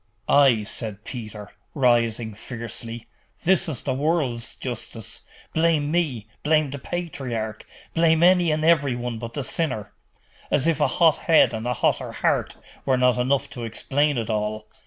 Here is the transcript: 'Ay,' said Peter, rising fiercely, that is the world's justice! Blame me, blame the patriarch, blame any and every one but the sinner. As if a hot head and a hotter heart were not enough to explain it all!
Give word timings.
'Ay,' 0.27 0.63
said 0.63 1.03
Peter, 1.03 1.51
rising 1.75 2.33
fiercely, 2.33 3.05
that 3.43 3.51
is 3.69 3.83
the 3.83 3.93
world's 3.93 4.55
justice! 4.55 5.21
Blame 5.53 5.91
me, 5.91 6.25
blame 6.41 6.71
the 6.71 6.79
patriarch, 6.79 7.67
blame 7.93 8.23
any 8.23 8.49
and 8.51 8.65
every 8.65 8.95
one 8.95 9.19
but 9.19 9.35
the 9.35 9.43
sinner. 9.43 9.93
As 10.49 10.65
if 10.65 10.79
a 10.81 10.87
hot 10.87 11.17
head 11.17 11.53
and 11.53 11.67
a 11.67 11.75
hotter 11.75 12.13
heart 12.13 12.57
were 12.83 12.97
not 12.97 13.19
enough 13.19 13.47
to 13.51 13.63
explain 13.63 14.17
it 14.17 14.27
all! 14.31 14.67